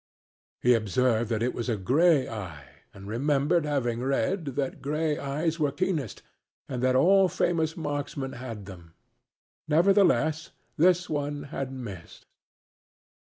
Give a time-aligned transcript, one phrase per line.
[0.63, 5.59] He observed that it was a gray eye and remembered having read that gray eyes
[5.59, 6.23] were keenest,
[6.67, 8.95] and that all famous markmen had them.
[9.67, 12.25] Nevertheless, this one had missed.